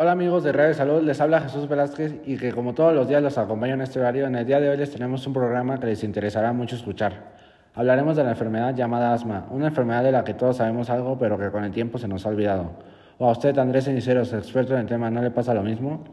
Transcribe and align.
Hola 0.00 0.12
amigos 0.12 0.44
de 0.44 0.52
Radio 0.52 0.74
Salud, 0.74 1.02
les 1.02 1.20
habla 1.20 1.40
Jesús 1.40 1.68
Velázquez 1.68 2.20
y 2.24 2.36
que 2.36 2.52
como 2.52 2.72
todos 2.72 2.94
los 2.94 3.08
días 3.08 3.20
los 3.20 3.36
acompaño 3.36 3.74
en 3.74 3.80
este 3.80 3.98
horario, 3.98 4.28
en 4.28 4.36
el 4.36 4.46
día 4.46 4.60
de 4.60 4.70
hoy 4.70 4.76
les 4.76 4.92
tenemos 4.92 5.26
un 5.26 5.32
programa 5.32 5.80
que 5.80 5.86
les 5.86 6.04
interesará 6.04 6.52
mucho 6.52 6.76
escuchar. 6.76 7.32
Hablaremos 7.74 8.16
de 8.16 8.22
la 8.22 8.30
enfermedad 8.30 8.76
llamada 8.76 9.12
asma, 9.12 9.48
una 9.50 9.66
enfermedad 9.66 10.04
de 10.04 10.12
la 10.12 10.22
que 10.22 10.34
todos 10.34 10.58
sabemos 10.58 10.88
algo 10.88 11.18
pero 11.18 11.36
que 11.36 11.50
con 11.50 11.64
el 11.64 11.72
tiempo 11.72 11.98
se 11.98 12.06
nos 12.06 12.24
ha 12.24 12.28
olvidado. 12.28 12.78
¿O 13.18 13.28
a 13.28 13.32
usted, 13.32 13.58
Andrés 13.58 13.86
Ceniceros, 13.86 14.32
experto 14.34 14.74
en 14.74 14.82
el 14.82 14.86
tema, 14.86 15.10
no 15.10 15.20
le 15.20 15.32
pasa 15.32 15.52
lo 15.52 15.64
mismo? 15.64 16.04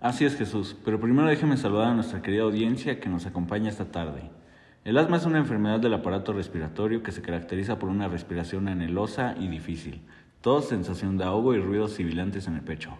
Así 0.00 0.24
es 0.24 0.36
Jesús, 0.36 0.76
pero 0.84 1.00
primero 1.00 1.26
déjeme 1.26 1.56
saludar 1.56 1.88
a 1.88 1.94
nuestra 1.94 2.22
querida 2.22 2.44
audiencia 2.44 3.00
que 3.00 3.08
nos 3.08 3.26
acompaña 3.26 3.70
esta 3.70 3.86
tarde. 3.86 4.20
El 4.84 4.96
asma 4.98 5.16
es 5.16 5.26
una 5.26 5.38
enfermedad 5.38 5.80
del 5.80 5.94
aparato 5.94 6.32
respiratorio 6.32 7.02
que 7.02 7.10
se 7.10 7.22
caracteriza 7.22 7.80
por 7.80 7.88
una 7.88 8.06
respiración 8.06 8.68
anhelosa 8.68 9.34
y 9.36 9.48
difícil, 9.48 10.00
toda 10.42 10.62
sensación 10.62 11.18
de 11.18 11.24
ahogo 11.24 11.54
y 11.54 11.58
ruidos 11.58 11.94
sibilantes 11.94 12.46
en 12.46 12.54
el 12.54 12.60
pecho. 12.60 12.96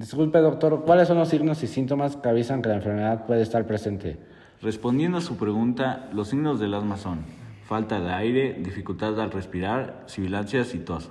Disculpe, 0.00 0.38
doctor, 0.38 0.82
¿cuáles 0.86 1.08
son 1.08 1.18
los 1.18 1.28
signos 1.28 1.62
y 1.62 1.66
síntomas 1.66 2.16
que 2.16 2.26
avisan 2.26 2.62
que 2.62 2.70
la 2.70 2.76
enfermedad 2.76 3.26
puede 3.26 3.42
estar 3.42 3.66
presente? 3.66 4.16
Respondiendo 4.62 5.18
a 5.18 5.20
su 5.20 5.36
pregunta, 5.36 6.08
los 6.14 6.28
signos 6.28 6.58
del 6.58 6.72
asma 6.72 6.96
son 6.96 7.18
falta 7.66 8.00
de 8.00 8.10
aire, 8.10 8.54
dificultad 8.54 9.20
al 9.20 9.30
respirar, 9.30 10.02
sibilancias 10.06 10.74
y 10.74 10.78
tos. 10.78 11.10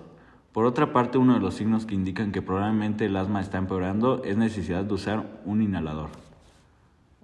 Por 0.53 0.65
otra 0.65 0.91
parte, 0.91 1.19
uno 1.19 1.35
de 1.35 1.39
los 1.39 1.53
signos 1.53 1.85
que 1.85 1.93
indican 1.93 2.31
que 2.31 2.41
probablemente 2.41 3.05
el 3.05 3.15
asma 3.15 3.41
está 3.41 3.59
empeorando 3.59 4.23
es 4.23 4.37
necesidad 4.37 4.83
de 4.83 4.93
usar 4.95 5.23
un 5.45 5.61
inhalador. 5.61 6.09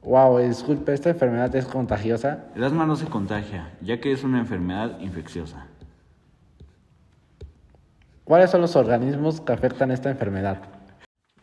Wow, 0.04 0.38
disculpe, 0.38 0.94
¿esta 0.94 1.10
enfermedad 1.10 1.56
es 1.56 1.66
contagiosa? 1.66 2.46
El 2.56 2.64
asma 2.64 2.86
no 2.86 2.96
se 2.96 3.08
contagia, 3.08 3.74
ya 3.82 4.00
que 4.00 4.12
es 4.12 4.24
una 4.24 4.38
enfermedad 4.38 5.00
infecciosa. 5.00 5.66
¿Cuáles 8.24 8.52
son 8.52 8.62
los 8.62 8.76
organismos 8.76 9.42
que 9.42 9.52
afectan 9.52 9.90
esta 9.90 10.12
enfermedad? 10.12 10.75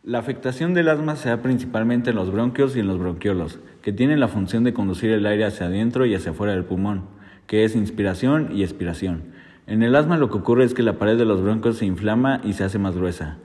La 0.05 0.19
afectación 0.19 0.75
del 0.75 0.89
asma 0.89 1.15
se 1.15 1.29
da 1.29 1.43
principalmente 1.43 2.11
en 2.11 2.17
los 2.17 2.33
bronquios 2.33 2.75
y 2.75 2.81
en 2.81 2.89
los 2.89 2.99
bronquiolos, 2.99 3.61
que 3.83 3.93
tienen 3.93 4.19
la 4.19 4.27
función 4.27 4.65
de 4.65 4.75
conducir 4.75 5.13
el 5.13 5.25
aire 5.27 5.45
hacia 5.45 5.67
adentro 5.67 6.07
y 6.07 6.15
hacia 6.17 6.33
afuera 6.33 6.55
del 6.55 6.65
pulmón, 6.65 7.05
que 7.47 7.63
es 7.63 7.77
inspiración 7.77 8.49
y 8.51 8.65
expiración. 8.65 9.23
En 9.69 9.85
el 9.85 9.95
asma 9.95 10.17
lo 10.17 10.29
que 10.29 10.39
ocurre 10.39 10.65
es 10.65 10.75
que 10.75 10.83
la 10.83 10.99
pared 10.99 11.17
de 11.17 11.25
los 11.25 11.41
bronquios 11.41 11.79
se 11.79 11.87
inflama 11.87 12.41
y 12.43 12.55
se 12.55 12.65
hace 12.65 12.81
más 12.81 12.97
gruesa. 12.97 13.37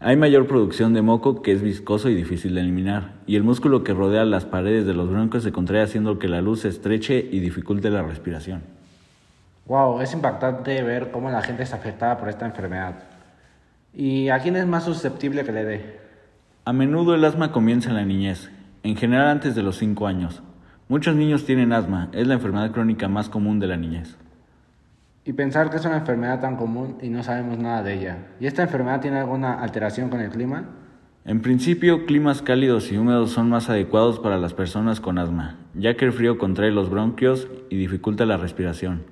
Hay 0.00 0.16
mayor 0.16 0.48
producción 0.48 0.92
de 0.92 1.02
moco 1.02 1.40
que 1.40 1.52
es 1.52 1.62
viscoso 1.62 2.08
y 2.08 2.16
difícil 2.16 2.56
de 2.56 2.62
eliminar, 2.62 3.12
y 3.28 3.36
el 3.36 3.44
músculo 3.44 3.84
que 3.84 3.94
rodea 3.94 4.24
las 4.24 4.44
paredes 4.44 4.86
de 4.86 4.94
los 4.94 5.08
bronquios 5.08 5.44
se 5.44 5.52
contrae 5.52 5.82
haciendo 5.82 6.18
que 6.18 6.26
la 6.26 6.42
luz 6.42 6.62
se 6.62 6.68
estreche 6.68 7.28
y 7.30 7.38
dificulte 7.38 7.90
la 7.90 8.02
respiración. 8.02 8.64
Wow, 9.66 10.00
es 10.00 10.12
impactante 10.12 10.82
ver 10.82 11.12
cómo 11.12 11.30
la 11.30 11.42
gente 11.42 11.62
está 11.62 11.76
afectada 11.76 12.18
por 12.18 12.28
esta 12.28 12.44
enfermedad. 12.44 13.11
¿Y 13.94 14.30
a 14.30 14.38
quién 14.38 14.56
es 14.56 14.66
más 14.66 14.84
susceptible 14.84 15.44
que 15.44 15.52
le 15.52 15.64
dé? 15.64 16.00
A 16.64 16.72
menudo 16.72 17.14
el 17.14 17.24
asma 17.26 17.52
comienza 17.52 17.90
en 17.90 17.96
la 17.96 18.06
niñez, 18.06 18.50
en 18.82 18.96
general 18.96 19.28
antes 19.28 19.54
de 19.54 19.62
los 19.62 19.76
5 19.76 20.06
años. 20.06 20.42
Muchos 20.88 21.14
niños 21.14 21.44
tienen 21.44 21.74
asma, 21.74 22.08
es 22.12 22.26
la 22.26 22.34
enfermedad 22.34 22.70
crónica 22.70 23.08
más 23.08 23.28
común 23.28 23.60
de 23.60 23.66
la 23.66 23.76
niñez. 23.76 24.16
Y 25.26 25.34
pensar 25.34 25.68
que 25.68 25.76
es 25.76 25.84
una 25.84 25.98
enfermedad 25.98 26.40
tan 26.40 26.56
común 26.56 26.96
y 27.02 27.10
no 27.10 27.22
sabemos 27.22 27.58
nada 27.58 27.82
de 27.82 27.92
ella. 27.92 28.18
¿Y 28.40 28.46
esta 28.46 28.62
enfermedad 28.62 29.02
tiene 29.02 29.18
alguna 29.18 29.60
alteración 29.60 30.08
con 30.08 30.20
el 30.20 30.30
clima? 30.30 30.64
En 31.26 31.42
principio, 31.42 32.06
climas 32.06 32.40
cálidos 32.40 32.90
y 32.90 32.96
húmedos 32.96 33.30
son 33.30 33.50
más 33.50 33.68
adecuados 33.68 34.18
para 34.18 34.38
las 34.38 34.54
personas 34.54 35.00
con 35.00 35.18
asma, 35.18 35.58
ya 35.74 35.96
que 35.96 36.06
el 36.06 36.12
frío 36.12 36.38
contrae 36.38 36.70
los 36.70 36.88
bronquios 36.88 37.46
y 37.68 37.76
dificulta 37.76 38.24
la 38.24 38.38
respiración. 38.38 39.02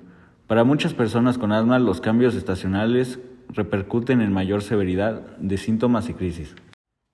Para 0.47 0.63
muchas 0.63 0.95
personas 0.95 1.37
con 1.37 1.51
asma, 1.51 1.77
los 1.77 2.01
cambios 2.01 2.35
estacionales 2.35 3.19
repercuten 3.53 4.21
en 4.21 4.31
mayor 4.31 4.61
severidad 4.61 5.21
de 5.37 5.57
síntomas 5.57 6.09
y 6.09 6.13
crisis. 6.13 6.55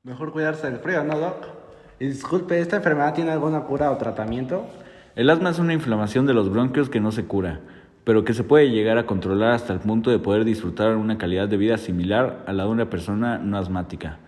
Mejor 0.03 0.31
cuidarse 0.31 0.69
del 0.69 0.79
frío, 0.79 1.03
¿no, 1.03 1.17
Doc? 1.19 1.47
Y 1.99 2.07
disculpe, 2.07 2.59
¿esta 2.59 2.77
enfermedad 2.77 3.13
tiene 3.13 3.31
alguna 3.31 3.61
cura 3.61 3.91
o 3.91 3.97
tratamiento? 3.97 4.67
El 5.15 5.29
asma 5.29 5.49
es 5.49 5.59
una 5.59 5.73
inflamación 5.73 6.27
de 6.27 6.33
los 6.33 6.49
bronquios 6.49 6.89
que 6.89 6.99
no 6.99 7.11
se 7.11 7.25
cura, 7.25 7.61
pero 8.03 8.23
que 8.23 8.33
se 8.33 8.43
puede 8.43 8.69
llegar 8.69 8.97
a 8.97 9.05
controlar 9.05 9.51
hasta 9.51 9.73
el 9.73 9.79
punto 9.79 10.11
de 10.11 10.19
poder 10.19 10.45
disfrutar 10.45 10.95
una 10.95 11.17
calidad 11.17 11.47
de 11.47 11.57
vida 11.57 11.77
similar 11.77 12.43
a 12.45 12.53
la 12.53 12.63
de 12.63 12.69
una 12.69 12.89
persona 12.89 13.39
no 13.39 13.57
asmática. 13.57 14.19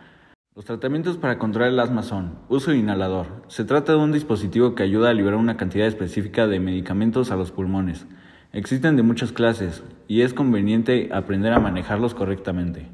Los 0.56 0.66
tratamientos 0.66 1.16
para 1.16 1.38
controlar 1.38 1.72
el 1.72 1.80
asma 1.80 2.02
son 2.02 2.40
uso 2.50 2.72
de 2.72 2.78
inhalador. 2.78 3.28
Se 3.48 3.64
trata 3.64 3.94
de 3.94 4.00
un 4.00 4.12
dispositivo 4.12 4.76
que 4.76 4.84
ayuda 4.84 5.10
a 5.10 5.14
liberar 5.14 5.40
una 5.40 5.56
cantidad 5.56 5.88
específica 5.88 6.48
de 6.48 6.60
medicamentos 6.60 7.32
a 7.32 7.38
los 7.38 7.52
pulmones. 7.52 8.06
Existen 8.52 8.96
de 8.96 9.04
muchas 9.04 9.32
clases 9.32 9.84
y 10.08 10.24
es 10.24 10.34
conveniente 10.34 11.10
aprender 11.14 11.54
a 11.54 11.60
manejarlos 11.60 12.16
correctamente. 12.16 12.88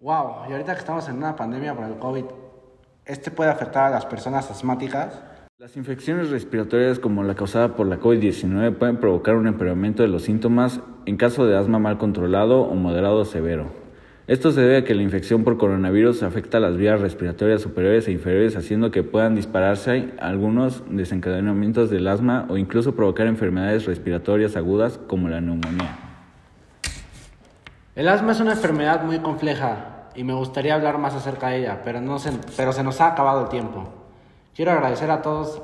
Wow, 0.00 0.48
y 0.48 0.52
ahorita 0.52 0.72
que 0.72 0.80
estamos 0.80 1.06
en 1.10 1.18
una 1.18 1.36
pandemia 1.36 1.74
por 1.74 1.84
el 1.84 1.98
COVID, 1.98 2.24
¿este 3.04 3.30
puede 3.30 3.50
afectar 3.50 3.84
a 3.84 3.90
las 3.90 4.06
personas 4.06 4.50
asmáticas? 4.50 5.22
Las 5.58 5.76
infecciones 5.76 6.30
respiratorias 6.30 6.98
como 6.98 7.24
la 7.24 7.34
causada 7.34 7.76
por 7.76 7.86
la 7.88 8.00
COVID-19 8.00 8.78
pueden 8.78 8.96
provocar 8.96 9.34
un 9.34 9.48
empeoramiento 9.48 10.02
de 10.02 10.08
los 10.08 10.22
síntomas 10.22 10.80
en 11.04 11.18
caso 11.18 11.44
de 11.44 11.54
asma 11.54 11.78
mal 11.78 11.98
controlado 11.98 12.62
o 12.62 12.74
moderado 12.74 13.18
o 13.18 13.24
severo. 13.26 13.66
Esto 14.28 14.52
se 14.52 14.60
debe 14.60 14.76
a 14.76 14.84
que 14.84 14.94
la 14.94 15.02
infección 15.02 15.42
por 15.42 15.56
coronavirus 15.56 16.22
afecta 16.22 16.60
las 16.60 16.76
vías 16.76 17.00
respiratorias 17.00 17.62
superiores 17.62 18.08
e 18.08 18.12
inferiores, 18.12 18.56
haciendo 18.56 18.90
que 18.90 19.02
puedan 19.02 19.34
dispararse 19.34 20.12
algunos 20.20 20.82
desencadenamientos 20.90 21.88
del 21.88 22.06
asma 22.06 22.44
o 22.50 22.58
incluso 22.58 22.94
provocar 22.94 23.26
enfermedades 23.26 23.86
respiratorias 23.86 24.54
agudas 24.54 25.00
como 25.06 25.30
la 25.30 25.40
neumonía. 25.40 25.96
El 27.96 28.06
asma 28.06 28.32
es 28.32 28.40
una 28.40 28.52
enfermedad 28.52 29.02
muy 29.02 29.20
compleja 29.20 30.10
y 30.14 30.24
me 30.24 30.34
gustaría 30.34 30.74
hablar 30.74 30.98
más 30.98 31.14
acerca 31.14 31.48
de 31.48 31.60
ella, 31.60 31.80
pero, 31.82 32.02
no 32.02 32.18
se, 32.18 32.32
pero 32.54 32.74
se 32.74 32.84
nos 32.84 33.00
ha 33.00 33.06
acabado 33.06 33.44
el 33.44 33.48
tiempo. 33.48 33.88
Quiero 34.54 34.72
agradecer 34.72 35.10
a 35.10 35.22
todos 35.22 35.62